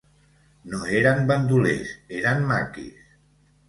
No 0.71 0.79
eren 1.01 1.23
bandolers, 1.33 1.95
eren 2.23 2.45
maquis. 2.53 3.11